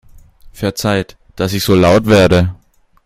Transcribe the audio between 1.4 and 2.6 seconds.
ich so laut werde!